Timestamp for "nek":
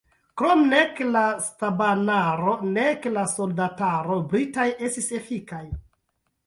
0.69-1.01, 2.79-3.07